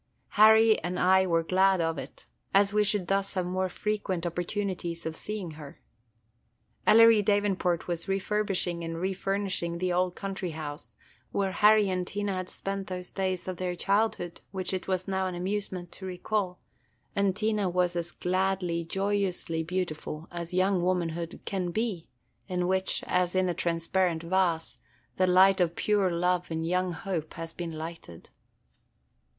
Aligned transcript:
Harry 0.29 0.79
and 0.79 0.97
I 0.99 1.27
were 1.27 1.43
glad 1.43 1.79
of 1.79 1.99
it, 1.99 2.25
as 2.55 2.73
we 2.73 2.83
should 2.83 3.07
thus 3.07 3.35
have 3.35 3.45
more 3.45 3.69
frequent 3.69 4.25
opportunities 4.25 5.05
of 5.05 5.15
seeing 5.15 5.51
her. 5.61 5.79
Ellery 6.87 7.21
Davenport 7.21 7.87
was 7.87 8.07
refurbishing 8.07 8.83
and 8.83 8.99
refurnishing 8.99 9.77
the 9.77 9.93
old 9.93 10.15
country 10.15 10.49
house, 10.57 10.95
where 11.31 11.51
Harry 11.51 11.87
and 11.87 12.07
Tina 12.07 12.33
had 12.33 12.49
spent 12.49 12.87
those 12.87 13.11
days 13.11 13.47
of 13.47 13.57
their 13.57 13.75
childhood 13.75 14.41
which 14.49 14.73
it 14.73 14.87
was 14.87 15.07
now 15.07 15.27
an 15.27 15.35
amusement 15.35 15.91
to 15.91 16.07
recall, 16.07 16.57
and 17.15 17.35
Tina 17.35 17.69
was 17.69 17.95
as 17.95 18.09
gladly, 18.09 18.83
joyously 18.83 19.61
beautiful 19.61 20.27
as 20.31 20.51
young 20.51 20.81
womanhood 20.81 21.39
can 21.45 21.69
be 21.69 22.09
in 22.47 22.65
which, 22.67 23.03
as 23.05 23.35
in 23.35 23.47
a 23.47 23.53
transparent 23.53 24.23
vase, 24.23 24.79
the 25.17 25.27
light 25.27 25.61
of 25.61 25.75
pure 25.75 26.09
love 26.09 26.47
and 26.49 26.65
young 26.65 26.91
hope 26.91 27.35
has 27.35 27.53
been 27.53 27.73
lighted. 27.73 28.31